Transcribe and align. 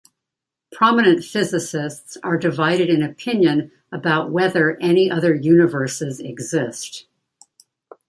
Prominent 0.71 1.23
physicists 1.23 2.17
are 2.23 2.35
divided 2.35 2.89
in 2.89 3.03
opinion 3.03 3.71
about 3.91 4.31
whether 4.31 4.75
any 4.77 5.11
other 5.11 5.35
universes 5.35 6.19
exist. 6.19 7.05